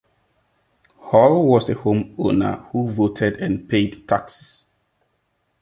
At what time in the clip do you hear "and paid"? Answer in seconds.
3.39-4.07